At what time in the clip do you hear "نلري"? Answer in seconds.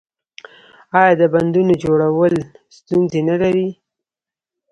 3.29-3.67